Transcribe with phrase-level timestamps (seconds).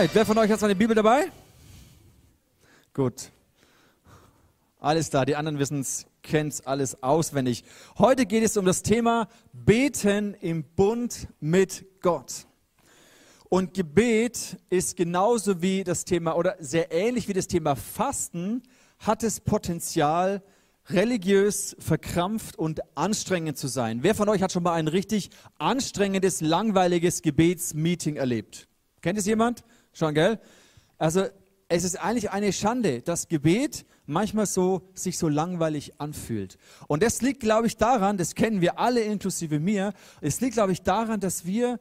[0.00, 1.30] Alright, wer von euch hat seine Bibel dabei?
[2.94, 3.30] Gut.
[4.78, 7.64] Alles da, die anderen wissen es, kennen es alles auswendig.
[7.98, 12.46] Heute geht es um das Thema Beten im Bund mit Gott.
[13.50, 18.62] Und Gebet ist genauso wie das Thema oder sehr ähnlich wie das Thema Fasten,
[19.00, 20.42] hat es Potenzial,
[20.88, 24.02] religiös, verkrampft und anstrengend zu sein.
[24.02, 28.66] Wer von euch hat schon mal ein richtig anstrengendes, langweiliges Gebetsmeeting erlebt?
[29.02, 29.62] Kennt es jemand?
[29.92, 30.40] Schon, gell?
[30.98, 31.26] Also
[31.68, 36.58] es ist eigentlich eine Schande, dass Gebet manchmal so sich so langweilig anfühlt.
[36.88, 40.72] Und das liegt, glaube ich, daran, das kennen wir alle inklusive mir, es liegt, glaube
[40.72, 41.78] ich, daran, dass wir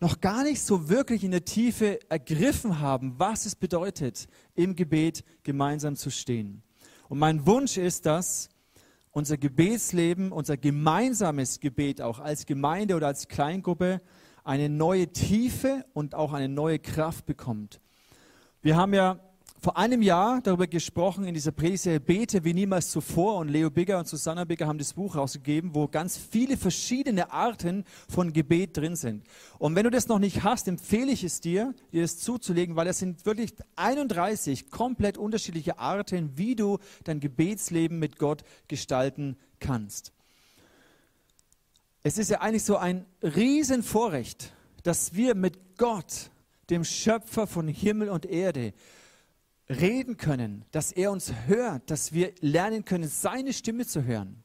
[0.00, 5.24] noch gar nicht so wirklich in der Tiefe ergriffen haben, was es bedeutet, im Gebet
[5.42, 6.62] gemeinsam zu stehen.
[7.08, 8.48] Und mein Wunsch ist, dass
[9.10, 14.00] unser Gebetsleben, unser gemeinsames Gebet auch als Gemeinde oder als Kleingruppe
[14.44, 17.80] eine neue Tiefe und auch eine neue Kraft bekommt.
[18.62, 19.20] Wir haben ja
[19.60, 23.98] vor einem Jahr darüber gesprochen in dieser Predigtserie Bete wie niemals zuvor und Leo Bigger
[23.98, 28.94] und Susanna Bigger haben das Buch rausgegeben, wo ganz viele verschiedene Arten von Gebet drin
[28.94, 29.24] sind.
[29.58, 32.86] Und wenn du das noch nicht hast, empfehle ich es dir, dir das zuzulegen, weil
[32.86, 40.12] es sind wirklich 31 komplett unterschiedliche Arten, wie du dein Gebetsleben mit Gott gestalten kannst.
[42.08, 46.30] Es ist ja eigentlich so ein Riesenvorrecht, dass wir mit Gott,
[46.70, 48.72] dem Schöpfer von Himmel und Erde,
[49.68, 54.42] reden können, dass er uns hört, dass wir lernen können, seine Stimme zu hören.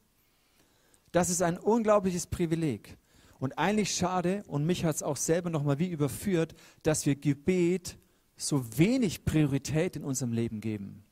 [1.14, 2.98] Das ist ein unglaubliches Privileg.
[3.40, 7.98] Und eigentlich schade, und mich hat es auch selber nochmal wie überführt, dass wir Gebet
[8.36, 11.06] so wenig Priorität in unserem Leben geben.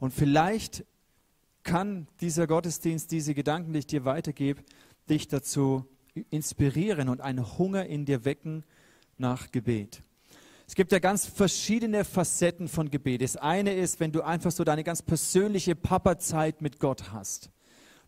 [0.00, 0.84] Und vielleicht
[1.62, 4.64] kann dieser Gottesdienst, diese Gedanken, die ich dir weitergebe,
[5.08, 5.84] dich dazu
[6.30, 8.64] inspirieren und einen Hunger in dir wecken
[9.18, 10.02] nach Gebet.
[10.66, 13.22] Es gibt ja ganz verschiedene Facetten von Gebet.
[13.22, 17.50] Das eine ist, wenn du einfach so deine ganz persönliche Papa-Zeit mit Gott hast,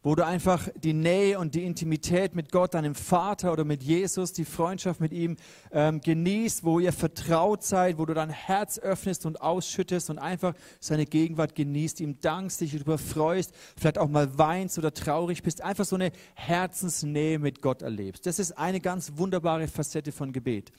[0.03, 4.33] wo du einfach die Nähe und die Intimität mit Gott, deinem Vater oder mit Jesus,
[4.33, 5.37] die Freundschaft mit ihm
[5.73, 10.55] ähm, genießt, wo ihr vertraut seid, wo du dein Herz öffnest und ausschüttest und einfach
[10.81, 15.63] seine Gegenwart genießt, ihm dankst, dich darüber freust, vielleicht auch mal weinst oder traurig bist,
[15.63, 18.27] einfach so eine Herzensnähe mit Gott erlebst.
[18.27, 20.73] Das ist eine ganz wunderbare Facette von Gebet.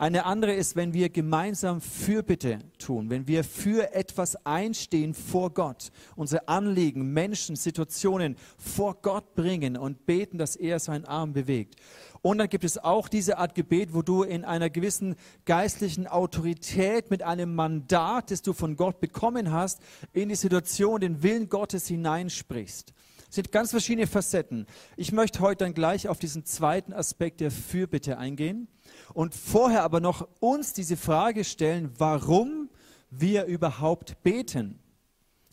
[0.00, 5.90] Eine andere ist, wenn wir gemeinsam Fürbitte tun, wenn wir für etwas einstehen vor Gott,
[6.14, 11.74] unsere Anliegen, Menschen, Situationen vor Gott bringen und beten, dass er seinen Arm bewegt.
[12.22, 15.16] Und dann gibt es auch diese Art Gebet, wo du in einer gewissen
[15.46, 19.80] geistlichen Autorität mit einem Mandat, das du von Gott bekommen hast,
[20.12, 22.94] in die Situation, den Willen Gottes hineinsprichst.
[23.28, 24.66] Sind ganz verschiedene Facetten.
[24.96, 28.68] Ich möchte heute dann gleich auf diesen zweiten Aspekt der Fürbitte eingehen
[29.12, 32.70] und vorher aber noch uns diese Frage stellen, warum
[33.10, 34.80] wir überhaupt beten.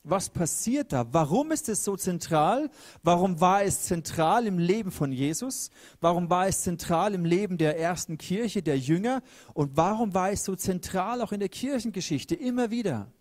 [0.08, 1.12] Was passiert da?
[1.14, 2.70] Warum ist es so zentral?
[3.02, 5.72] Warum war es zentral im Leben von Jesus?
[6.00, 9.24] Warum war es zentral im Leben der ersten Kirche, der Jünger?
[9.56, 13.12] Und warum war es so zentral auch in der Kirchengeschichte immer wieder?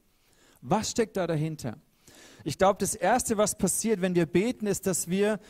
[0.61, 1.79] Was steckt da dahinter?
[2.45, 5.41] Ich glaube, das Erste, was passiert, wenn wir beten, ist, dass wir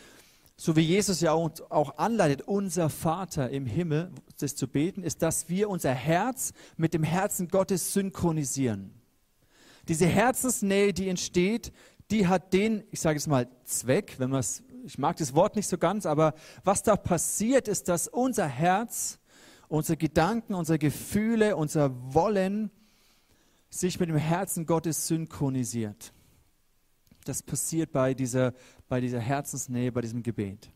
[0.57, 5.49] so wie Jesus ja auch anleitet, unser Vater im Himmel, das zu beten, ist, dass
[5.49, 8.95] wir unser Herz mit dem Herzen Gottes synchronisieren.
[9.89, 11.73] Diese Herzensnähe, die entsteht,
[12.13, 15.57] die hat den, ich sage es mal, Zweck, wenn man es, ich mag das Wort
[15.57, 19.19] nicht so ganz, aber was da passiert, ist, dass unser Herz,
[19.67, 22.71] unsere Gedanken, unsere Gefühle, unser Wollen
[23.71, 26.13] sich mit dem Herzen Gottes synchronisiert.
[27.25, 28.53] Das passiert bei dieser
[28.89, 30.71] bei dieser Herzensnähe, bei diesem Gebet.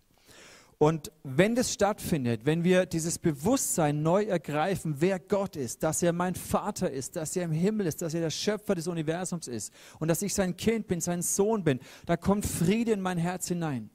[0.78, 6.12] Und wenn das stattfindet, wenn wir dieses Bewusstsein neu ergreifen, wer Gott ist, dass er
[6.12, 9.72] mein Vater ist, dass er im Himmel ist, dass er der Schöpfer des Universums ist
[9.98, 13.48] und dass ich sein Kind bin, sein Sohn bin, da kommt Friede in mein Herz
[13.48, 13.91] hinein.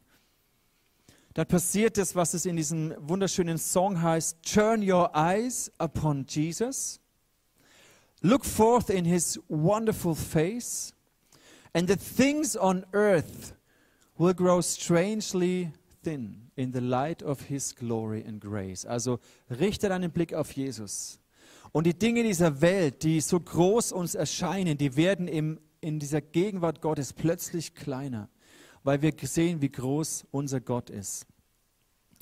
[1.34, 7.00] Dann passiert das, was es in diesem wunderschönen Song heißt, Turn your eyes upon Jesus,
[8.22, 10.94] look forth in his wonderful face,
[11.74, 13.54] and the things on earth
[14.18, 15.72] will grow strangely
[16.04, 18.86] thin in the light of his glory and grace.
[18.86, 21.20] Also richte deinen Blick auf Jesus.
[21.72, 26.22] Und die Dinge dieser Welt, die so groß uns erscheinen, die werden im, in dieser
[26.22, 28.30] Gegenwart Gottes plötzlich kleiner,
[28.84, 31.26] weil wir sehen, wie groß unser Gott ist.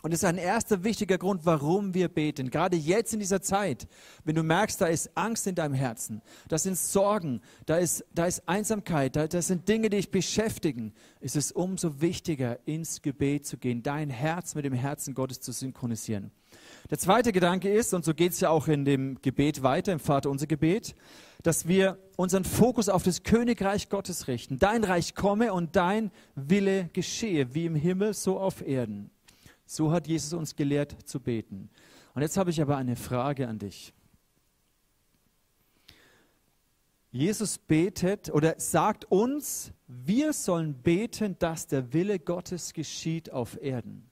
[0.01, 2.50] Und das ist ein erster wichtiger Grund, warum wir beten.
[2.50, 3.88] Gerade jetzt in dieser Zeit,
[4.24, 8.25] wenn du merkst, da ist Angst in deinem Herzen, da sind Sorgen, da ist, da
[8.25, 13.45] ist Einsamkeit, da, das sind Dinge, die dich beschäftigen, ist es umso wichtiger, ins Gebet
[13.45, 16.31] zu gehen, dein Herz mit dem Herzen Gottes zu synchronisieren.
[16.89, 20.00] Der zweite Gedanke ist, und so geht es ja auch in dem Gebet weiter, im
[20.00, 20.95] Vater unser Gebet,
[21.44, 24.59] dass wir unseren Fokus auf das Königreich Gottes richten.
[24.59, 29.12] Dein Reich komme und dein Wille geschehe, wie im Himmel, so auf Erden.
[29.74, 31.70] So hat Jesus uns gelehrt zu beten.
[32.14, 33.94] Und jetzt habe ich aber eine Frage an dich.
[37.10, 44.10] Jesus betet oder sagt uns, wir sollen beten, dass der Wille Gottes geschieht auf Erden.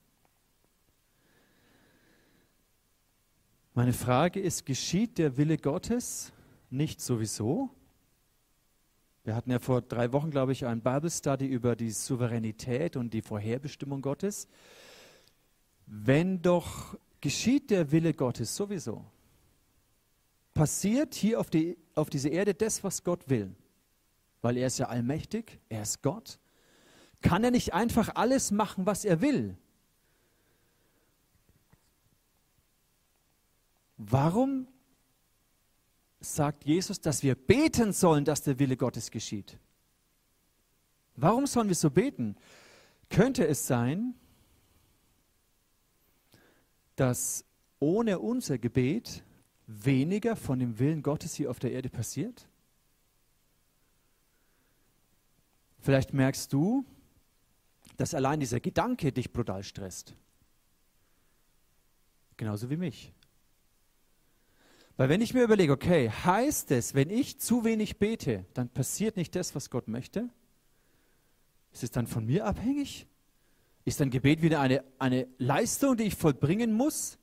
[3.74, 6.32] Meine Frage ist, geschieht der Wille Gottes
[6.70, 7.70] nicht sowieso?
[9.26, 13.14] Wir hatten ja vor drei Wochen, glaube ich, ein Bible Study über die Souveränität und
[13.14, 14.48] die Vorherbestimmung Gottes.
[15.91, 19.03] Wenn doch geschieht der Wille Gottes sowieso,
[20.53, 23.56] passiert hier auf, die, auf dieser Erde das, was Gott will,
[24.44, 26.38] weil er ist ja allmächtig, er ist Gott,
[27.21, 29.57] kann er nicht einfach alles machen, was er will?
[33.97, 34.68] Warum
[36.19, 39.57] sagt Jesus, dass wir beten sollen, dass der Wille Gottes geschieht?
[41.15, 42.36] Warum sollen wir so beten?
[43.09, 44.13] Könnte es sein,
[47.00, 47.46] dass
[47.80, 49.24] ohne unser Gebet
[49.68, 52.48] weniger von dem Willen Gottes hier auf der Erde passiert?
[55.80, 56.84] Vielleicht merkst du,
[57.96, 60.13] dass allein dieser Gedanke dich brutal stresst.
[62.36, 63.13] Genauso wie mich.
[64.98, 69.16] Weil wenn ich mir überlege, okay, heißt es, wenn ich zu wenig bete, dann passiert
[69.16, 70.30] nicht das, was Gott möchte?
[71.72, 73.07] Ist es dann von mir abhängig?
[73.86, 77.18] Ist ein Gebet wieder eine, eine Leistung, die ich vollbringen muss,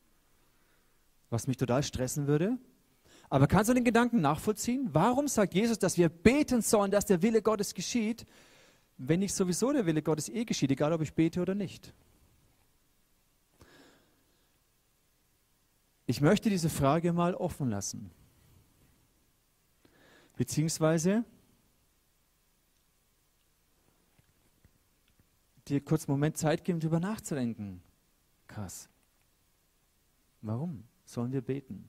[1.31, 2.59] was mich total stressen würde?
[3.29, 4.89] Aber kannst du den Gedanken nachvollziehen?
[4.93, 8.25] Warum sagt Jesus, dass wir beten sollen, dass der Wille Gottes geschieht,
[8.99, 11.93] wenn nicht sowieso der Wille Gottes eh geschieht, egal ob ich bete oder nicht?
[16.07, 18.11] Ich möchte diese Frage mal offen lassen.
[20.37, 21.25] Beziehungsweise
[25.69, 27.83] dir kurz einen Moment Zeit geben, darüber nachzudenken.
[28.47, 28.89] Krass.
[30.43, 31.89] Warum sollen wir beten?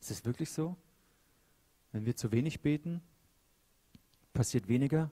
[0.00, 0.76] Ist es wirklich so?
[1.92, 3.02] Wenn wir zu wenig beten,
[4.32, 5.10] passiert weniger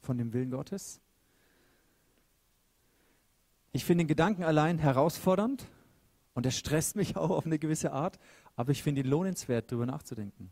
[0.00, 1.00] von dem Willen Gottes?
[3.72, 5.66] Ich finde den Gedanken allein herausfordernd,
[6.34, 8.18] und er stresst mich auch auf eine gewisse Art,
[8.56, 10.50] aber ich finde ihn lohnenswert, darüber nachzudenken.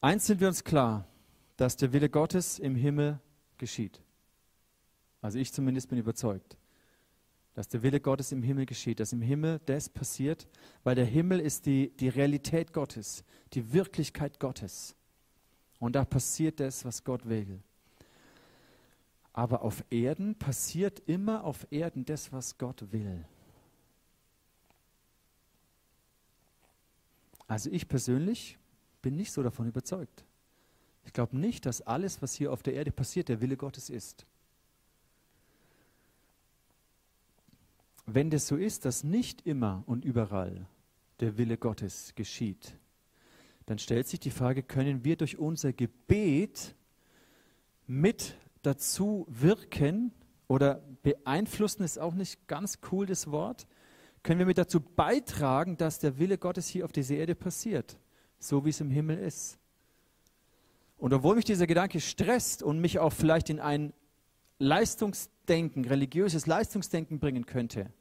[0.00, 1.06] Eins sind wir uns klar,
[1.56, 3.20] dass der Wille Gottes im Himmel
[3.62, 4.02] geschieht.
[5.20, 6.56] Also ich zumindest bin überzeugt,
[7.54, 10.48] dass der Wille Gottes im Himmel geschieht, dass im Himmel das passiert,
[10.82, 13.22] weil der Himmel ist die, die Realität Gottes,
[13.52, 14.96] die Wirklichkeit Gottes.
[15.78, 17.60] Und da passiert das, was Gott will.
[19.32, 23.24] Aber auf Erden passiert immer auf Erden das, was Gott will.
[27.46, 28.58] Also ich persönlich
[29.02, 30.24] bin nicht so davon überzeugt.
[31.04, 34.26] Ich glaube nicht, dass alles, was hier auf der Erde passiert, der Wille Gottes ist.
[38.06, 40.66] Wenn das so ist, dass nicht immer und überall
[41.20, 42.76] der Wille Gottes geschieht,
[43.66, 46.74] dann stellt sich die Frage, können wir durch unser Gebet
[47.86, 50.12] mit dazu wirken
[50.48, 53.66] oder beeinflussen ist auch nicht ganz cool das Wort,
[54.22, 57.98] können wir mit dazu beitragen, dass der Wille Gottes hier auf dieser Erde passiert,
[58.38, 59.58] so wie es im Himmel ist.
[61.02, 63.92] Und obwohl mich dieser Gedanke stresst und mich auch vielleicht in ein
[64.60, 67.92] Leistungsdenken, religiöses Leistungsdenken bringen könnte,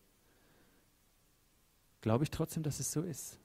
[2.01, 3.39] glaube ich trotzdem, dass es so ist.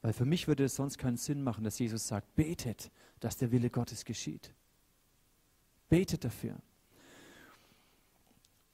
[0.00, 3.52] Weil für mich würde es sonst keinen Sinn machen, dass Jesus sagt, betet, dass der
[3.52, 4.50] Wille Gottes geschieht.
[5.90, 6.56] Betet dafür.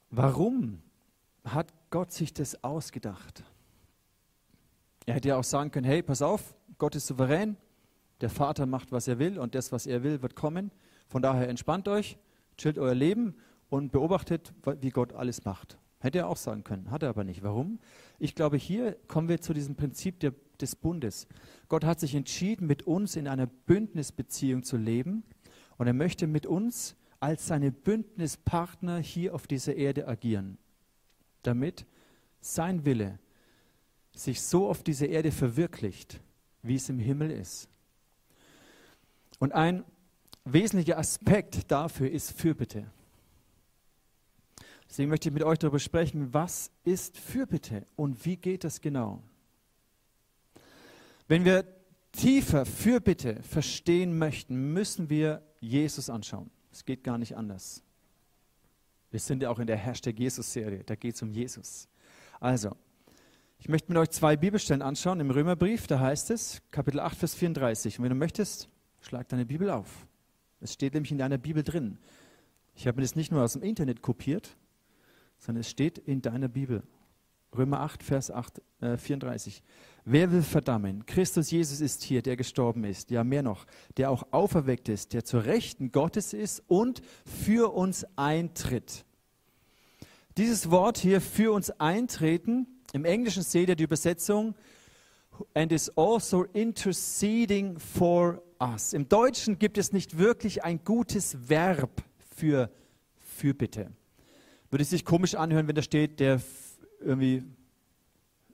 [0.09, 0.81] Warum
[1.43, 3.43] hat Gott sich das ausgedacht?
[5.05, 7.57] Er hätte ja auch sagen können, hey, pass auf, Gott ist souverän,
[8.23, 10.71] der Vater macht, was er will und das, was er will, wird kommen.
[11.07, 12.17] Von daher entspannt euch,
[12.57, 13.35] chillt euer Leben
[13.69, 15.77] und beobachtet, wie Gott alles macht.
[15.99, 17.43] Hätte er auch sagen können, hat er aber nicht.
[17.43, 17.79] Warum?
[18.19, 21.27] Ich glaube, hier kommen wir zu diesem Prinzip der, des Bundes.
[21.67, 25.23] Gott hat sich entschieden, mit uns in einer Bündnisbeziehung zu leben
[25.77, 30.57] und er möchte mit uns als seine Bündnispartner hier auf dieser Erde agieren,
[31.41, 31.85] damit
[32.41, 33.19] sein Wille
[34.13, 36.19] sich so auf dieser Erde verwirklicht,
[36.61, 37.69] wie es im Himmel ist.
[39.43, 39.83] Und ein
[40.45, 42.89] wesentlicher Aspekt dafür ist Fürbitte.
[44.89, 49.21] Deswegen möchte ich mit euch darüber sprechen, was ist Fürbitte und wie geht das genau?
[51.27, 51.65] Wenn wir
[52.13, 56.49] tiefer Fürbitte verstehen möchten, müssen wir Jesus anschauen.
[56.71, 57.83] Es geht gar nicht anders.
[59.11, 61.89] Wir sind ja auch in der Hashtag Jesus-Serie, da geht es um Jesus.
[62.39, 62.77] Also,
[63.59, 65.19] ich möchte mit euch zwei Bibelstellen anschauen.
[65.19, 67.99] Im Römerbrief, da heißt es, Kapitel 8, Vers 34.
[67.99, 68.69] Und wenn du möchtest,
[69.05, 70.07] schlag deine Bibel auf.
[70.61, 71.97] Es steht nämlich in deiner Bibel drin.
[72.75, 74.55] Ich habe mir das nicht nur aus dem Internet kopiert,
[75.37, 76.83] sondern es steht in deiner Bibel.
[77.55, 79.61] Römer 8, Vers 8, äh, 34.
[80.05, 81.05] Wer will verdammen?
[81.05, 83.65] Christus Jesus ist hier, der gestorben ist, ja mehr noch,
[83.97, 89.05] der auch auferweckt ist, der zur Rechten Gottes ist und für uns eintritt.
[90.37, 94.55] Dieses Wort hier für uns eintreten, im Englischen seht ihr die Übersetzung
[95.53, 98.93] and is also interceding for us.
[98.93, 102.03] Im Deutschen gibt es nicht wirklich ein gutes Verb
[102.35, 102.69] für
[103.19, 103.91] Fürbitte.
[104.69, 106.41] Würde es sich komisch anhören, wenn da steht, der
[106.99, 107.43] irgendwie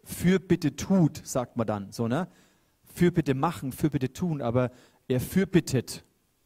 [0.03, 2.27] Fürbitte tut, sagt man dann, so, ne?
[2.93, 4.71] Fürbitte machen, Fürbitte tun, aber
[5.07, 6.03] er fürbittet.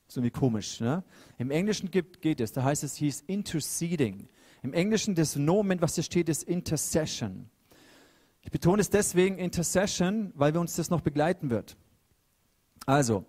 [0.08, 0.80] So wie komisch.
[0.80, 1.04] Ne?
[1.38, 4.28] Im Englischen gibt, geht es, da heißt es, he interceding.
[4.62, 7.50] Im Englischen das Nomen, was da steht, ist Intercession.
[8.42, 11.78] Ich betone es deswegen Intercession, weil wir uns das noch begleiten wird.
[12.86, 13.26] Also,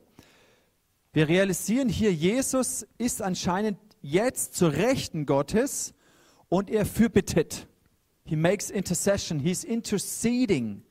[1.15, 5.95] wir realisieren hier, Jesus ist anscheinend jetzt zur Rechten Gottes
[6.49, 7.69] und er fürbittet.
[8.25, 9.39] He makes intercession.
[9.39, 10.83] He's interceding.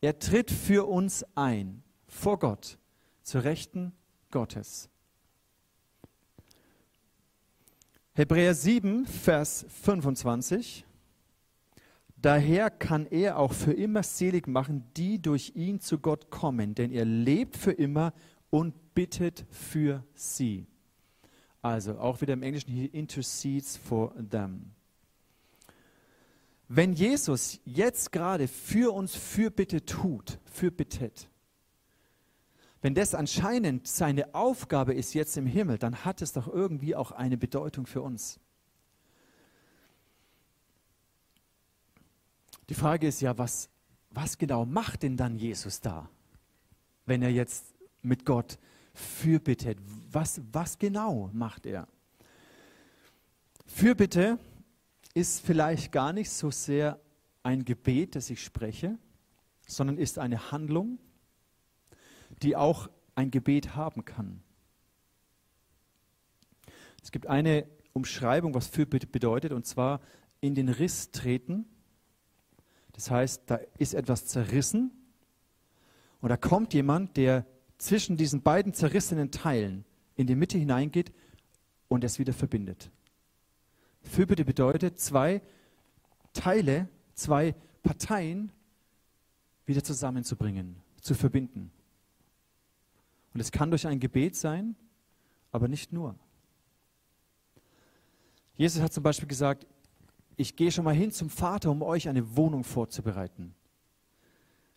[0.00, 2.78] Er tritt für uns ein vor Gott
[3.22, 3.92] zur Rechten
[4.30, 4.88] Gottes.
[8.14, 10.86] Hebräer 7, Vers 25.
[12.16, 16.92] Daher kann er auch für immer selig machen, die durch ihn zu Gott kommen, denn
[16.92, 18.14] er lebt für immer
[18.50, 20.66] und bittet für sie.
[21.62, 24.72] Also auch wieder im Englischen, he intercedes for them.
[26.68, 31.30] Wenn Jesus jetzt gerade für uns Fürbitte tut, fürbittet,
[32.82, 37.10] wenn das anscheinend seine Aufgabe ist jetzt im Himmel, dann hat es doch irgendwie auch
[37.10, 38.38] eine Bedeutung für uns.
[42.68, 43.70] Die Frage ist ja, was,
[44.10, 46.10] was genau macht denn dann Jesus da,
[47.06, 48.58] wenn er jetzt mit Gott
[48.92, 49.78] fürbittet?
[50.10, 51.88] Was, was genau macht er?
[53.66, 54.38] Fürbitte
[55.14, 57.00] ist vielleicht gar nicht so sehr
[57.42, 58.98] ein Gebet, das ich spreche,
[59.66, 60.98] sondern ist eine Handlung,
[62.42, 64.42] die auch ein Gebet haben kann.
[67.02, 70.00] Es gibt eine Umschreibung, was Fürbitte bedeutet, und zwar
[70.40, 71.66] in den Riss treten.
[72.92, 74.90] Das heißt, da ist etwas zerrissen
[76.20, 77.46] und da kommt jemand, der
[77.80, 79.84] zwischen diesen beiden zerrissenen Teilen
[80.14, 81.12] in die Mitte hineingeht
[81.88, 82.90] und es wieder verbindet.
[84.02, 85.40] Fürbitte bedeutet, zwei
[86.34, 88.52] Teile, zwei Parteien
[89.64, 91.70] wieder zusammenzubringen, zu verbinden.
[93.32, 94.76] Und es kann durch ein Gebet sein,
[95.50, 96.14] aber nicht nur.
[98.56, 99.66] Jesus hat zum Beispiel gesagt,
[100.36, 103.54] ich gehe schon mal hin zum Vater, um euch eine Wohnung vorzubereiten.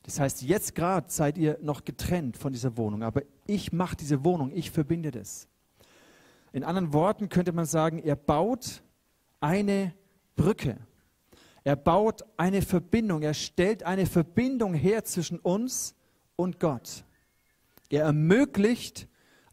[0.04, 4.24] Das heißt, jetzt gerade seid ihr noch getrennt von dieser Wohnung, aber ich mache diese
[4.24, 5.48] Wohnung, ich verbinde das.
[6.52, 8.84] In anderen Worten könnte man sagen, er baut
[9.40, 9.94] eine
[10.36, 10.78] Brücke.
[11.64, 13.22] Er baut eine Verbindung.
[13.22, 15.96] Er stellt eine Verbindung her zwischen uns
[16.36, 17.06] und Gott.
[17.90, 19.08] Er ermöglicht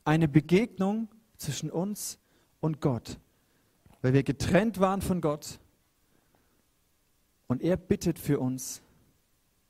[0.04, 2.18] eine Begegnung zwischen uns
[2.60, 3.18] und Gott,
[4.02, 5.58] weil wir getrennt waren von Gott.
[7.46, 8.82] Und er bittet für uns.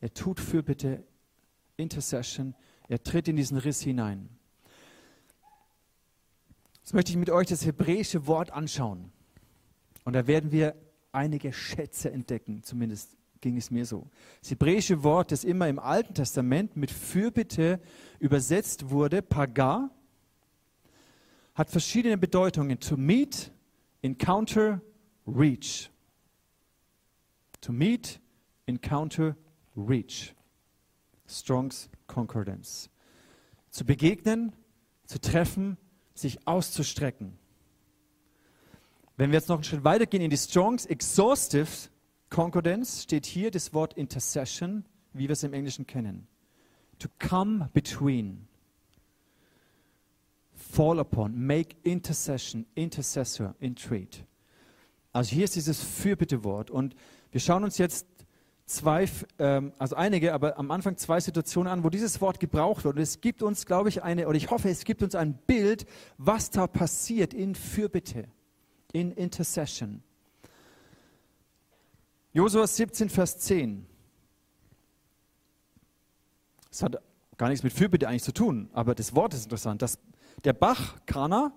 [0.00, 1.04] Er tut für bitte
[1.76, 2.54] Intercession.
[2.88, 4.28] Er tritt in diesen Riss hinein.
[6.80, 9.12] Jetzt möchte ich mit euch das hebräische Wort anschauen.
[10.04, 10.74] Und da werden wir
[11.12, 14.08] einige Schätze entdecken, zumindest ging es mir so.
[14.40, 17.80] Das hebräische Wort, das immer im Alten Testament mit Fürbitte
[18.18, 19.90] übersetzt wurde, Pagar,
[21.54, 22.80] hat verschiedene Bedeutungen.
[22.80, 23.50] To meet,
[24.02, 24.80] encounter,
[25.26, 25.90] reach.
[27.60, 28.20] To meet,
[28.66, 29.36] encounter,
[29.84, 30.34] reach.
[31.26, 32.90] Strongs Concordance.
[33.70, 34.52] Zu begegnen,
[35.04, 35.76] zu treffen,
[36.14, 37.38] sich auszustrecken.
[39.16, 41.68] Wenn wir jetzt noch einen Schritt weitergehen in die Strongs Exhaustive
[42.30, 46.26] Concordance, steht hier das Wort Intercession, wie wir es im Englischen kennen.
[46.98, 48.46] To come between.
[50.52, 54.24] Fall upon, make intercession, intercessor, entreat.
[55.12, 56.70] Also hier ist dieses Fürbittewort.
[56.70, 56.94] Und
[57.32, 58.06] wir schauen uns jetzt
[58.70, 59.08] zwei,
[59.38, 62.96] ähm, also einige, aber am Anfang zwei Situationen an, wo dieses Wort gebraucht wird.
[62.96, 65.86] Und es gibt uns, glaube ich, eine, oder ich hoffe, es gibt uns ein Bild,
[66.18, 68.28] was da passiert in Fürbitte
[68.92, 70.02] in Intercession.
[72.32, 73.86] Josua 17, Vers 10.
[76.68, 77.02] Das hat
[77.36, 79.82] gar nichts mit Fürbitte eigentlich zu tun, aber das Wort ist interessant.
[79.82, 79.98] Das,
[80.44, 81.52] der Bach Kana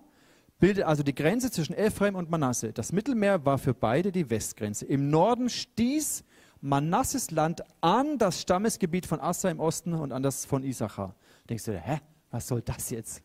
[0.58, 2.72] bildet also die Grenze zwischen Ephraim und Manasse.
[2.72, 4.84] Das Mittelmeer war für beide die Westgrenze.
[4.86, 6.24] Im Norden stieß
[6.64, 11.14] Manasses Land an das Stammesgebiet von Assa im Osten und an das von Issachar.
[11.50, 13.22] Denkst du, hä, was soll das jetzt?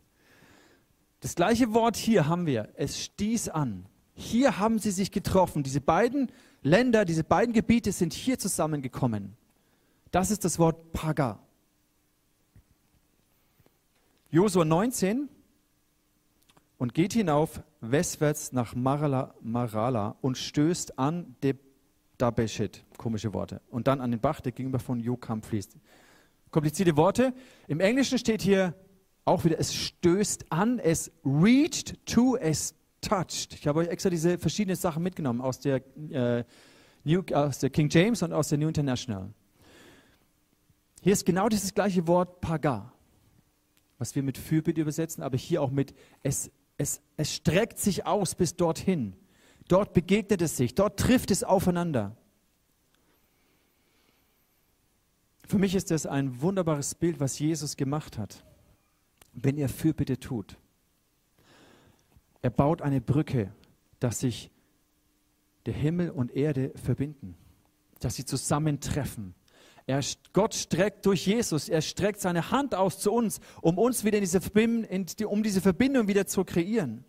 [1.20, 2.68] Das gleiche Wort hier haben wir.
[2.74, 3.86] Es stieß an.
[4.12, 5.62] Hier haben sie sich getroffen.
[5.62, 6.30] Diese beiden
[6.62, 9.38] Länder, diese beiden Gebiete sind hier zusammengekommen.
[10.10, 11.38] Das ist das Wort Paga.
[14.28, 15.30] Josua 19
[16.76, 21.36] und geht hinauf westwärts nach Marala, Marala und stößt an
[22.20, 25.76] Dabeshet, komische Worte, und dann an den Bach, der gegenüber von Jokam fließt.
[26.50, 27.32] Komplizierte Worte.
[27.68, 28.74] Im Englischen steht hier
[29.24, 33.54] auch wieder, es stößt an, es reached to, es touched.
[33.54, 36.44] Ich habe euch extra diese verschiedenen Sachen mitgenommen aus der, äh,
[37.04, 39.32] New, aus der King James und aus der New International.
[41.02, 42.92] Hier ist genau dieses gleiche Wort Paga,
[43.98, 48.34] was wir mit Fürbitte übersetzen, aber hier auch mit es, es, es streckt sich aus
[48.34, 49.14] bis dorthin.
[49.70, 52.16] Dort begegnet es sich, dort trifft es aufeinander.
[55.46, 58.44] Für mich ist das ein wunderbares Bild, was Jesus gemacht hat,
[59.32, 60.58] wenn er Fürbitte tut.
[62.42, 63.52] Er baut eine Brücke,
[64.00, 64.50] dass sich
[65.66, 67.36] der Himmel und Erde verbinden,
[68.00, 69.36] dass sie zusammentreffen.
[69.86, 70.00] Er,
[70.32, 74.24] Gott streckt durch Jesus, er streckt seine Hand aus zu uns, um uns wieder in
[74.24, 77.04] diese, um diese Verbindung wieder zu kreieren.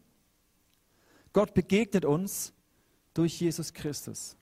[1.33, 2.53] Gott begegnet uns
[3.13, 4.35] durch Jesus Christus.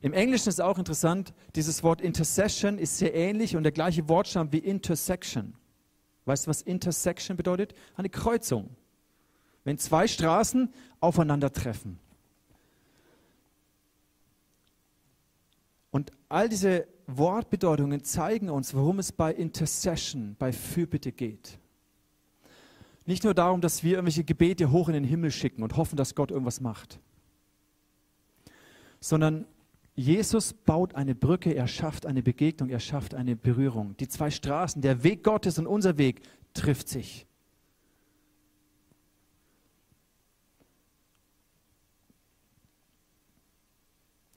[0.00, 4.52] Im Englischen ist auch interessant, dieses Wort Intercession ist sehr ähnlich und der gleiche Wortstamm
[4.52, 5.54] wie Intersection.
[6.26, 7.74] Weißt du, was Intersection bedeutet?
[7.94, 8.70] Eine Kreuzung.
[9.64, 11.98] Wenn zwei Straßen aufeinandertreffen.
[15.90, 21.58] Und all diese Wortbedeutungen zeigen uns, worum es bei Intercession, bei Fürbitte geht.
[23.06, 26.16] Nicht nur darum, dass wir irgendwelche Gebete hoch in den Himmel schicken und hoffen, dass
[26.16, 26.98] Gott irgendwas macht,
[29.00, 29.46] sondern
[29.94, 33.96] Jesus baut eine Brücke, er schafft eine Begegnung, er schafft eine Berührung.
[33.96, 36.20] Die zwei Straßen, der Weg Gottes und unser Weg,
[36.52, 37.26] trifft sich.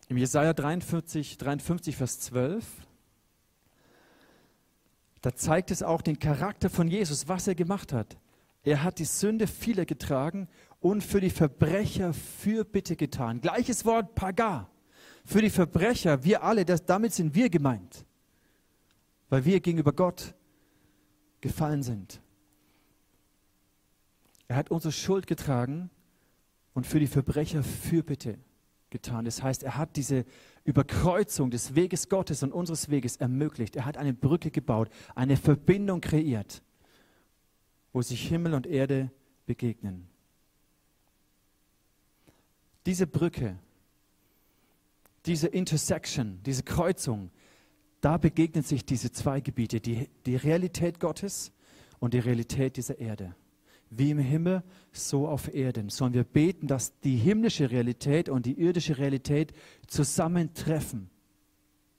[0.08, 2.66] Im Jesaja 43, 53, Vers 12,
[5.22, 8.18] da zeigt es auch den Charakter von Jesus, was er gemacht hat.
[8.64, 10.48] Er hat die Sünde vieler getragen
[10.80, 13.42] und für die Verbrecher Fürbitte getan.
[13.42, 14.70] Gleiches Wort Paga.
[15.26, 18.06] Für die Verbrecher, wir alle, das, damit sind wir gemeint,
[19.30, 20.34] weil wir gegenüber Gott
[21.42, 22.22] gefallen sind.
[24.48, 25.90] Er hat unsere Schuld getragen
[26.74, 28.40] und für die Verbrecher Fürbitte
[28.90, 29.26] getan.
[29.26, 30.26] Das heißt, er hat diese
[30.64, 33.76] Überkreuzung des Weges Gottes und unseres Weges ermöglicht.
[33.76, 36.64] Er hat eine Brücke gebaut, eine Verbindung kreiert,
[37.94, 39.12] wo sich Himmel und Erde
[39.46, 40.08] begegnen.
[42.86, 43.58] Diese Brücke,
[45.26, 47.30] diese Intersection, diese Kreuzung,
[48.02, 51.52] da begegnen sich diese zwei Gebiete, die, die Realität Gottes
[52.00, 53.36] und die Realität dieser Erde
[53.90, 55.90] wie im Himmel, so auf Erden.
[55.90, 59.54] Sollen wir beten, dass die himmlische Realität und die irdische Realität
[59.88, 61.10] zusammentreffen.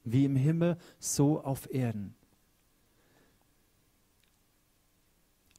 [0.04, 2.14] Wie im Himmel, so auf Erden.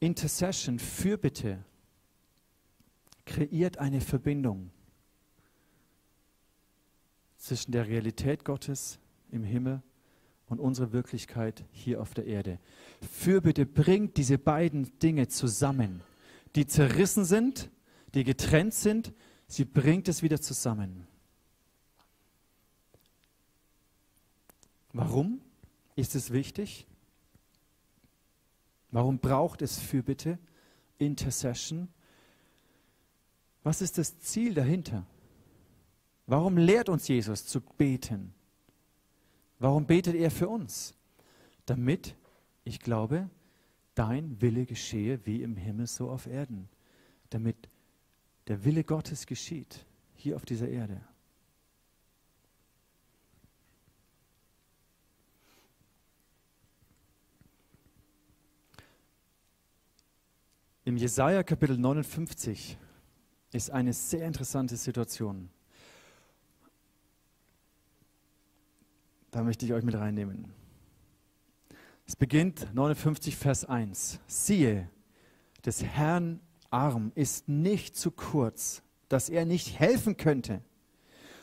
[0.02, 1.64] Intercession, Fürbitte,
[3.24, 4.70] kreiert eine Verbindung
[7.38, 8.98] zwischen der Realität Gottes
[9.30, 9.82] im Himmel
[10.48, 12.58] und unsere Wirklichkeit hier auf der Erde.
[13.00, 16.02] Fürbitte bringt diese beiden Dinge zusammen
[16.54, 17.70] die zerrissen sind,
[18.14, 19.12] die getrennt sind,
[19.46, 21.06] sie bringt es wieder zusammen.
[24.92, 25.40] Warum
[25.96, 26.86] ist es wichtig?
[28.92, 30.38] Warum braucht es Fürbitte,
[30.98, 31.88] Intercession?
[33.64, 35.06] Was ist das Ziel dahinter?
[36.26, 38.34] Warum lehrt uns Jesus zu beten?
[39.58, 40.94] Warum betet er für uns?
[41.66, 42.14] Damit,
[42.64, 43.30] ich glaube,
[43.94, 46.68] dein Wille geschehe wie im Himmel so auf Erden,
[47.30, 47.56] damit
[48.48, 51.00] der Wille Gottes geschieht hier auf dieser Erde.
[60.84, 62.76] Im Jesaja Kapitel 59
[63.52, 65.48] ist eine sehr interessante Situation.
[69.30, 70.52] Da möchte ich euch mit reinnehmen.
[72.04, 74.18] Es beginnt 59 Vers 1.
[74.26, 74.90] Siehe,
[75.64, 76.40] des Herrn
[76.70, 80.62] Arm ist nicht zu kurz, dass er nicht helfen könnte.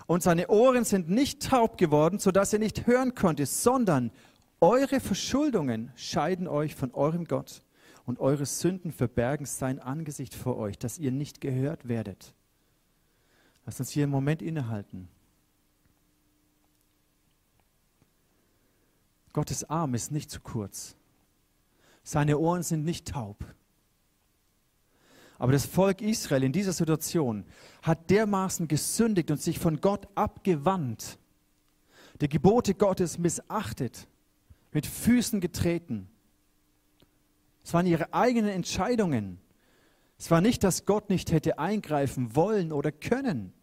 [0.06, 4.12] Und seine Ohren sind nicht taub geworden, sodass er nicht hören konnte, sondern
[4.60, 7.64] eure Verschuldungen scheiden euch von eurem Gott
[8.10, 12.34] und eure Sünden verbergen sein Angesicht vor euch, dass ihr nicht gehört werdet.
[13.68, 15.08] Lasst uns hier einen Moment innehalten.
[19.32, 20.96] Gottes Arm ist nicht zu kurz.
[22.02, 23.46] Seine Ohren sind nicht taub.
[25.38, 27.46] Aber das Volk Israel in dieser Situation
[27.84, 31.20] hat dermaßen gesündigt und sich von Gott abgewandt,
[32.22, 34.08] die Gebote Gottes missachtet,
[34.72, 36.10] mit Füßen getreten.
[37.70, 39.40] Es waren ihre eigenen Entscheidungen.
[40.18, 43.54] Es war nicht, dass Gott nicht hätte eingreifen wollen oder können.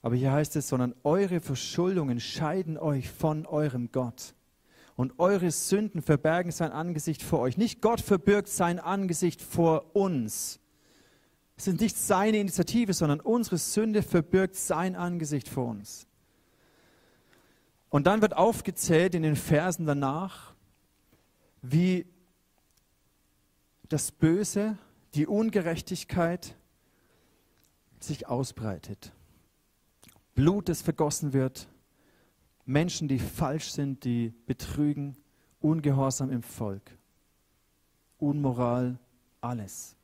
[0.00, 4.36] Aber hier heißt es, sondern eure Verschuldungen scheiden euch von eurem Gott
[4.94, 7.56] und eure Sünden verbergen sein Angesicht vor euch.
[7.56, 10.60] Nicht Gott verbirgt sein Angesicht vor uns.
[11.56, 16.06] Es ist nicht seine Initiative, sondern unsere Sünde verbirgt sein Angesicht vor uns.
[17.88, 20.49] Und dann wird aufgezählt in den Versen danach,
[21.62, 22.06] wie
[23.88, 24.78] das Böse,
[25.14, 26.54] die Ungerechtigkeit
[27.98, 29.12] sich ausbreitet.
[30.34, 31.68] Blut, das vergossen wird,
[32.64, 35.16] Menschen, die falsch sind, die betrügen,
[35.60, 36.96] Ungehorsam im Volk,
[38.18, 38.98] Unmoral,
[39.42, 39.94] alles.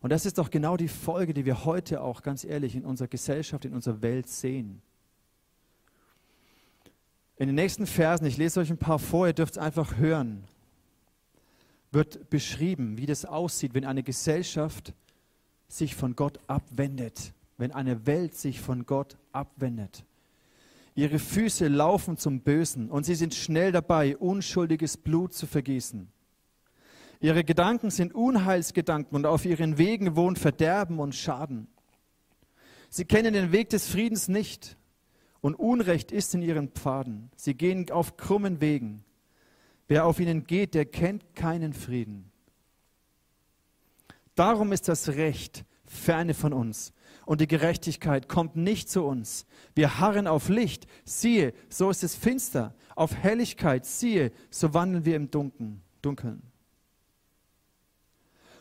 [0.00, 3.08] Und das ist doch genau die Folge, die wir heute auch ganz ehrlich in unserer
[3.08, 4.82] Gesellschaft, in unserer Welt sehen.
[7.36, 10.44] In den nächsten Versen, ich lese euch ein paar vor, ihr dürft es einfach hören,
[11.96, 14.92] wird beschrieben, wie das aussieht, wenn eine Gesellschaft
[15.66, 20.04] sich von Gott abwendet, wenn eine Welt sich von Gott abwendet.
[20.94, 26.08] Ihre Füße laufen zum Bösen und sie sind schnell dabei, unschuldiges Blut zu vergießen.
[27.20, 31.66] Ihre Gedanken sind Unheilsgedanken und auf ihren Wegen wohnt Verderben und Schaden.
[32.90, 34.76] Sie kennen den Weg des Friedens nicht
[35.40, 37.30] und Unrecht ist in ihren Pfaden.
[37.36, 39.02] Sie gehen auf krummen Wegen.
[39.88, 42.30] Wer auf ihnen geht, der kennt keinen Frieden.
[44.34, 46.92] Darum ist das Recht ferne von uns
[47.24, 49.46] und die Gerechtigkeit kommt nicht zu uns.
[49.74, 55.16] Wir harren auf Licht, siehe, so ist es finster, auf Helligkeit, siehe, so wandeln wir
[55.16, 55.82] im Dunkeln.
[56.02, 56.42] Dunkeln.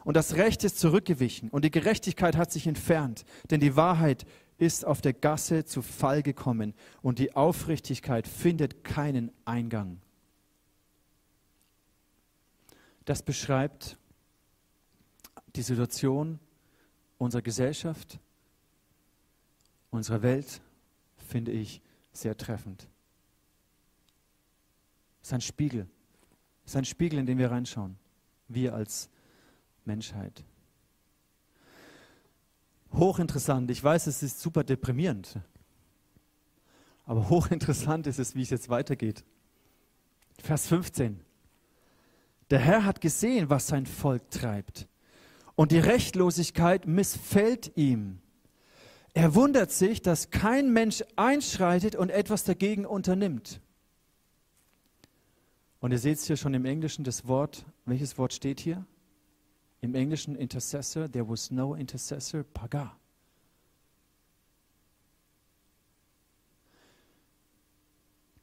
[0.04, 4.26] Und das Recht ist zurückgewichen und die Gerechtigkeit hat sich entfernt, denn die Wahrheit
[4.58, 10.02] ist auf der Gasse zu Fall gekommen und die Aufrichtigkeit findet keinen Eingang.
[13.06, 13.98] Das beschreibt
[15.56, 16.40] die Situation
[17.18, 18.20] unserer Gesellschaft,
[19.92, 20.62] unserer Welt,
[21.18, 22.88] finde ich sehr treffend.
[25.22, 25.88] Es ist ein Spiegel.
[26.66, 27.98] Es ist ein Spiegel, in den wir reinschauen.
[28.48, 29.10] Wir als
[29.86, 30.44] Menschheit.
[32.94, 33.70] Hochinteressant.
[33.72, 35.40] Ich weiß, es ist super deprimierend.
[37.06, 39.24] Aber hochinteressant ist es, wie es jetzt weitergeht.
[40.40, 41.20] Vers 15.
[42.50, 44.88] Der Herr hat gesehen, was sein Volk treibt.
[45.56, 48.20] Und die Rechtlosigkeit missfällt ihm.
[49.14, 53.62] Er wundert sich, dass kein Mensch einschreitet und etwas dagegen unternimmt.
[55.80, 58.86] Und ihr seht es hier schon im Englischen, das Wort, welches Wort steht hier?
[59.82, 62.98] Im Englischen Intercessor, there was no intercessor, paga.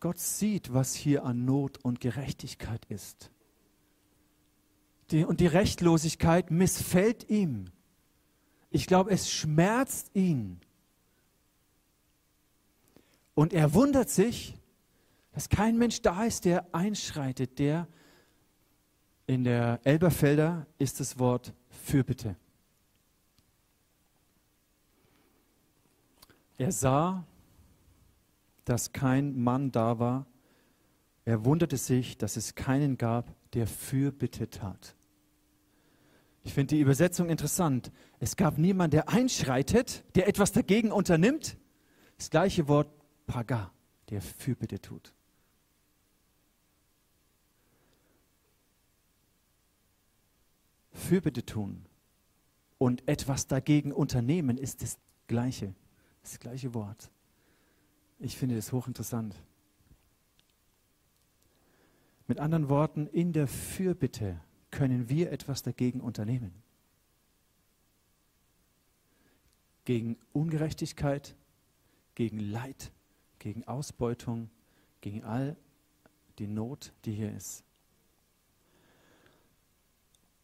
[0.01, 3.31] Gott sieht, was hier an Not und Gerechtigkeit ist.
[5.11, 7.67] Die, und die Rechtlosigkeit missfällt ihm.
[8.71, 10.61] Ich glaube, es schmerzt ihn.
[13.35, 14.55] Und er wundert sich,
[15.33, 17.89] dass kein Mensch da ist, der einschreitet, der
[19.27, 22.37] in der Elberfelder ist das Wort Fürbitte.
[26.59, 27.25] Er sah,
[28.65, 30.27] dass kein Mann da war.
[31.25, 34.95] Er wunderte sich, dass es keinen gab, der Fürbitte tat.
[36.45, 37.93] Ich finde die Übersetzung interessant.
[38.19, 41.57] Es gab niemanden, der einschreitet, der etwas dagegen unternimmt.
[42.17, 42.91] Das gleiche Wort
[43.27, 43.73] Paga,
[44.11, 45.13] der Fürbitte tut.
[50.93, 51.87] Fürbitte tun
[52.79, 55.75] und etwas dagegen unternehmen ist das gleiche,
[56.23, 57.11] das gleiche Wort.
[58.19, 59.35] Ich finde das hochinteressant.
[62.33, 64.41] Mit anderen Worten, in der Fürbitte
[64.71, 66.55] können wir etwas dagegen unternehmen.
[69.85, 71.35] Gegen Ungerechtigkeit,
[72.15, 72.91] gegen Leid,
[73.39, 74.49] gegen Ausbeutung,
[75.03, 75.59] gegen all
[76.39, 77.65] die Not, die hier ist.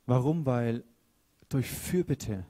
[0.05, 0.45] Warum?
[0.45, 0.85] Weil
[1.49, 2.45] durch Fürbitte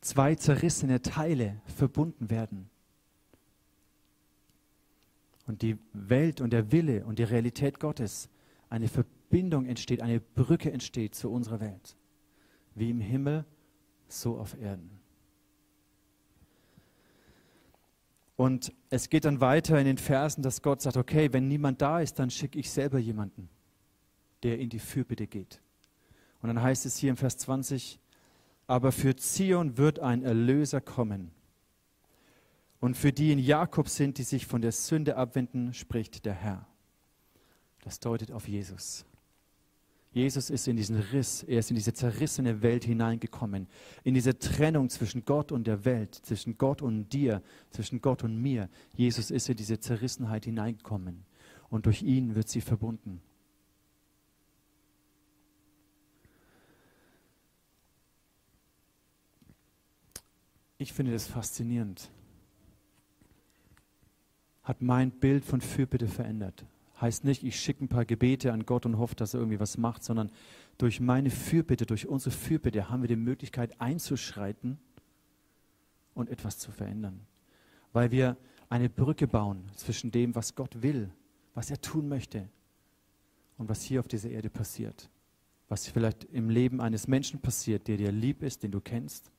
[0.00, 2.70] zwei zerrissene Teile verbunden werden.
[5.50, 8.28] Und die Welt und der Wille und die Realität Gottes
[8.68, 11.96] eine Verbindung entsteht, eine Brücke entsteht zu unserer Welt.
[12.76, 13.44] Wie im Himmel,
[14.06, 15.00] so auf Erden.
[18.36, 21.98] Und es geht dann weiter in den Versen, dass Gott sagt, okay, wenn niemand da
[21.98, 23.48] ist, dann schicke ich selber jemanden,
[24.44, 25.60] der in die Fürbitte geht.
[26.42, 27.98] Und dann heißt es hier im Vers 20,
[28.68, 31.32] aber für Zion wird ein Erlöser kommen.
[32.80, 36.66] Und für die in Jakob sind, die sich von der Sünde abwenden, spricht der Herr.
[37.82, 39.04] Das deutet auf Jesus.
[40.12, 43.68] Jesus ist in diesen Riss, er ist in diese zerrissene Welt hineingekommen,
[44.02, 48.36] in diese Trennung zwischen Gott und der Welt, zwischen Gott und dir, zwischen Gott und
[48.36, 48.68] mir.
[48.96, 51.24] Jesus ist in diese Zerrissenheit hineingekommen
[51.68, 53.22] und durch ihn wird sie verbunden.
[60.76, 62.10] Ich finde das faszinierend.
[64.62, 66.64] Hat mein Bild von Fürbitte verändert.
[67.00, 69.78] Heißt nicht, ich schicke ein paar Gebete an Gott und hoffe, dass er irgendwie was
[69.78, 70.30] macht, sondern
[70.76, 74.78] durch meine Fürbitte, durch unsere Fürbitte haben wir die Möglichkeit einzuschreiten
[76.14, 77.20] und etwas zu verändern.
[77.92, 78.36] Weil wir
[78.68, 81.10] eine Brücke bauen zwischen dem, was Gott will,
[81.54, 82.48] was er tun möchte
[83.56, 85.08] und was hier auf dieser Erde passiert.
[85.68, 89.30] Was vielleicht im Leben eines Menschen passiert, der dir lieb ist, den du kennst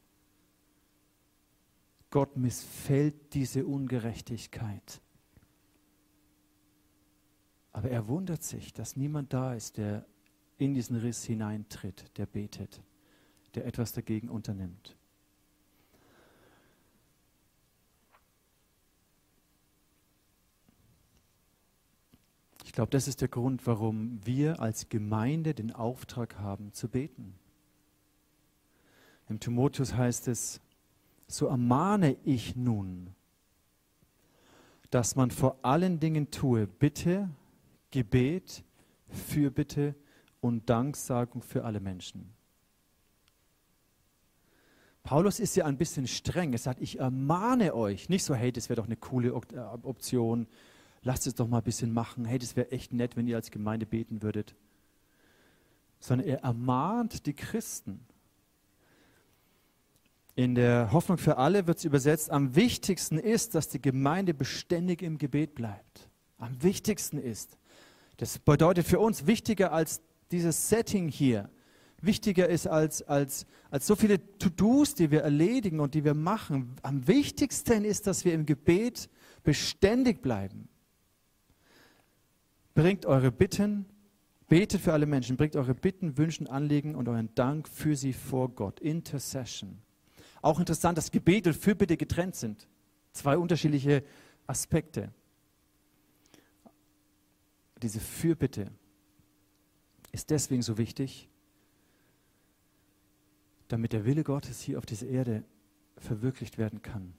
[2.11, 5.01] Gott missfällt diese Ungerechtigkeit.
[7.73, 10.05] Aber er wundert sich, dass niemand da ist, der
[10.57, 12.81] in diesen Riss hineintritt, der betet,
[13.55, 14.95] der etwas dagegen unternimmt.
[22.71, 27.35] Ich glaube, das ist der Grund, warum wir als Gemeinde den Auftrag haben zu beten.
[29.27, 30.61] Im Timotheus heißt es,
[31.27, 33.13] so ermahne ich nun,
[34.89, 37.29] dass man vor allen Dingen tue Bitte,
[37.91, 38.63] Gebet,
[39.09, 39.95] Fürbitte
[40.39, 42.33] und Danksagung für alle Menschen.
[45.03, 46.53] Paulus ist ja ein bisschen streng.
[46.53, 48.09] Er sagt, ich ermahne euch.
[48.09, 50.47] Nicht so, hey, das wäre doch eine coole äh, Option.
[51.01, 52.25] Lasst es doch mal ein bisschen machen.
[52.25, 54.55] Hey, das wäre echt nett, wenn ihr als Gemeinde beten würdet.
[55.99, 58.05] Sondern er ermahnt die Christen.
[60.35, 65.01] In der Hoffnung für alle wird es übersetzt, am wichtigsten ist, dass die Gemeinde beständig
[65.01, 66.09] im Gebet bleibt.
[66.37, 67.57] Am wichtigsten ist.
[68.21, 71.49] Das bedeutet für uns wichtiger als dieses Setting hier.
[72.01, 76.75] Wichtiger ist als, als, als so viele To-Dos, die wir erledigen und die wir machen.
[76.83, 79.09] Am wichtigsten ist, dass wir im Gebet
[79.41, 80.69] beständig bleiben.
[82.75, 83.87] Bringt eure Bitten,
[84.47, 88.49] betet für alle Menschen, bringt eure Bitten, Wünschen, Anliegen und euren Dank für sie vor
[88.49, 88.79] Gott.
[88.81, 89.79] Intercession.
[90.43, 92.67] Auch interessant, dass Gebet und Fürbitte getrennt sind.
[93.13, 94.03] Zwei unterschiedliche
[94.45, 95.11] Aspekte.
[97.81, 98.71] Diese Fürbitte
[100.11, 101.29] ist deswegen so wichtig,
[103.67, 105.43] damit der Wille Gottes hier auf dieser Erde
[105.97, 107.13] verwirklicht werden kann.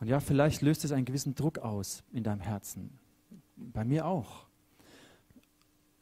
[0.00, 2.98] Und ja, vielleicht löst es einen gewissen Druck aus in deinem Herzen.
[3.56, 4.46] Bei mir auch.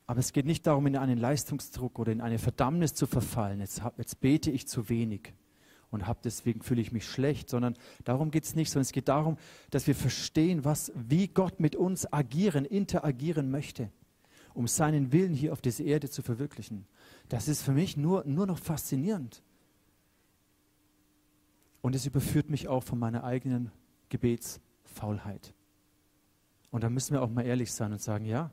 [0.07, 3.61] Aber es geht nicht darum, in einen Leistungsdruck oder in eine Verdammnis zu verfallen.
[3.61, 5.33] Jetzt, jetzt bete ich zu wenig
[5.93, 9.09] und hab deswegen fühle ich mich schlecht, sondern darum geht es nicht, sondern es geht
[9.09, 9.37] darum,
[9.71, 13.93] dass wir verstehen, was, wie Gott mit uns agieren, interagieren möchte,
[14.55, 16.87] um seinen Willen hier auf dieser Erde zu verwirklichen.
[17.29, 19.43] Das ist für mich nur, nur noch faszinierend.
[21.83, 23.71] Und es überführt mich auch von meiner eigenen
[24.09, 25.53] Gebetsfaulheit.
[26.71, 28.51] Und da müssen wir auch mal ehrlich sein und sagen, ja,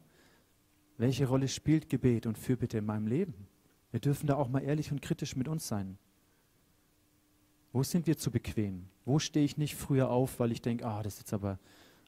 [0.97, 3.34] welche Rolle spielt Gebet und Fürbitte in meinem Leben?
[3.91, 5.97] Wir dürfen da auch mal ehrlich und kritisch mit uns sein.
[7.71, 8.86] Wo sind wir zu bequem?
[9.05, 11.60] Wo stehe ich nicht früher auf, weil ich denke, ah, das ist jetzt aber,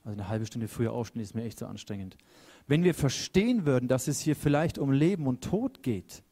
[0.04, 2.18] also eine halbe Stunde früher aufstehen ist mir echt so anstrengend.
[2.68, 6.24] Wenn wir verstehen würden, dass es hier vielleicht um Leben und Tod geht,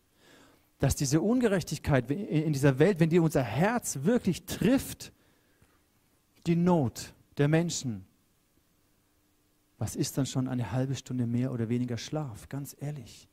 [0.79, 5.11] dass diese Ungerechtigkeit in dieser Welt, wenn die unser Herz wirklich trifft,
[6.47, 8.05] die Not der Menschen,
[9.77, 12.49] was ist dann schon eine halbe Stunde mehr oder weniger Schlaf?
[12.49, 13.27] Ganz ehrlich.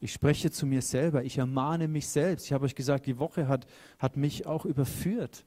[0.00, 2.46] Ich spreche zu mir selber, ich ermahne mich selbst.
[2.46, 3.66] Ich habe euch gesagt, die Woche hat,
[3.98, 5.44] hat mich auch überführt.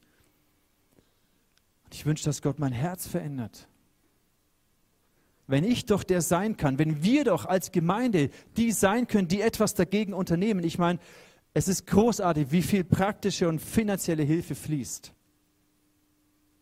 [1.85, 3.67] Und ich wünsche, dass Gott mein Herz verändert.
[5.47, 9.41] Wenn ich doch der sein kann, wenn wir doch als Gemeinde die sein können, die
[9.41, 10.63] etwas dagegen unternehmen.
[10.63, 10.99] Ich meine,
[11.53, 15.13] es ist großartig, wie viel praktische und finanzielle Hilfe fließt.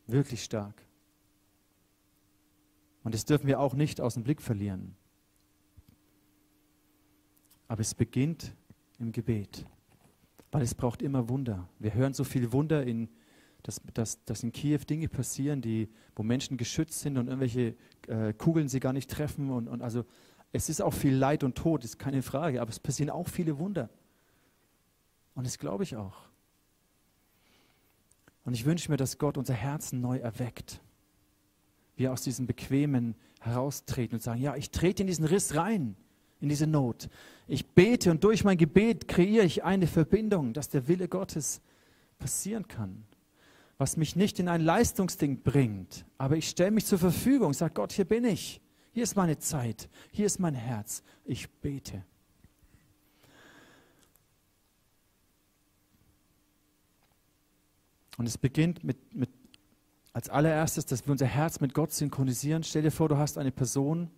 [0.08, 0.84] Wirklich stark.
[3.04, 4.96] Und das dürfen wir auch nicht aus dem Blick verlieren.
[7.70, 8.52] Aber es beginnt
[8.98, 9.66] im Gebet,
[10.52, 11.70] weil es braucht immer Wunder.
[11.78, 13.08] Wir hören so viele Wunder, in,
[13.64, 17.76] dass, dass, dass in Kiew Dinge passieren, die, wo Menschen geschützt sind und irgendwelche
[18.08, 19.52] äh, Kugeln sie gar nicht treffen.
[19.52, 20.04] Und, und also
[20.52, 23.60] es ist auch viel Leid und Tod, ist keine Frage, aber es passieren auch viele
[23.60, 23.90] Wunder.
[25.36, 26.24] Und das glaube ich auch.
[28.46, 30.82] Und ich wünsche mir, dass Gott unser Herzen neu erweckt.
[31.96, 35.96] Wir aus diesem Bequemen heraustreten und sagen, ja, ich trete in diesen Riss rein,
[36.42, 37.10] in diese Not.
[37.48, 41.62] Ich bete und durch mein Gebet kreiere ich eine Verbindung, dass der Wille Gottes
[42.18, 43.06] passieren kann.
[43.78, 47.94] Was mich nicht in ein Leistungsding bringt, aber ich stelle mich zur Verfügung, sage Gott,
[47.94, 48.62] hier bin ich.
[48.92, 51.04] Hier ist meine Zeit, hier ist mein Herz.
[51.24, 52.04] Ich bete.
[58.18, 59.30] Und es beginnt mit, mit
[60.12, 62.64] als allererstes, dass wir unser Herz mit Gott synchronisieren.
[62.64, 64.12] Stell dir vor, du hast eine Person,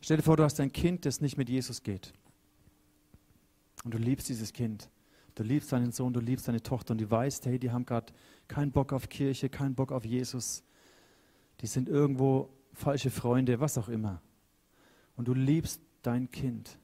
[0.00, 2.12] stell dir vor, du hast ein Kind, das nicht mit Jesus geht.
[3.84, 4.90] Und du liebst dieses Kind.
[5.34, 8.12] Du liebst deinen Sohn, du liebst deine Tochter und du weißt, hey, die haben gerade
[8.48, 10.64] keinen Bock auf Kirche, keinen Bock auf Jesus.
[11.60, 14.20] Die sind irgendwo falsche Freunde, was auch immer.
[15.16, 16.78] Und du liebst dein Kind.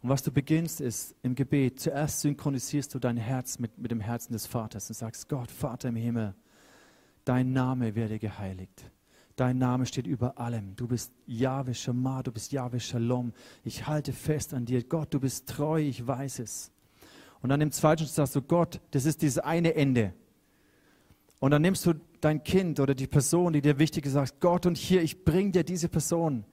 [0.00, 4.00] Und was du beginnst ist im Gebet, zuerst synchronisierst du dein Herz mit, mit dem
[4.00, 6.34] Herzen des Vaters und sagst, Gott, Vater im Himmel,
[7.24, 8.90] dein Name werde geheiligt.
[9.38, 10.74] Dein Name steht über allem.
[10.74, 13.32] Du bist Yahweh Shammah, du bist Yahweh Shalom.
[13.62, 14.82] Ich halte fest an dir.
[14.82, 16.72] Gott, du bist treu, ich weiß es.
[17.40, 20.12] Und dann im zweiten sagst du, Gott, das ist dieses eine Ende.
[21.38, 24.66] Und dann nimmst du dein Kind oder die Person, die dir wichtig ist, sagst, Gott,
[24.66, 26.44] und hier, ich bring dir diese Person.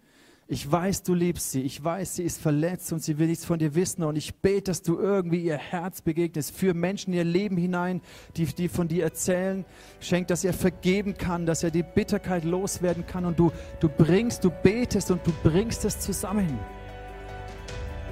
[0.47, 1.61] Ich weiß, du liebst sie.
[1.61, 4.03] Ich weiß, sie ist verletzt und sie will nichts von dir wissen.
[4.03, 7.99] Und ich bete, dass du irgendwie ihr Herz begegnest, für Menschen in ihr Leben hinein,
[8.37, 9.65] die, die von dir erzählen.
[9.99, 13.25] Schenk, dass er vergeben kann, dass er die Bitterkeit loswerden kann.
[13.25, 16.59] Und du, du bringst, du betest und du bringst es zusammen.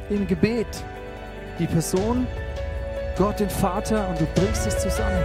[0.09, 0.83] Im Gebet.
[1.59, 2.25] Die Person,
[3.15, 5.21] Gott den Vater und du bringst es zusammen.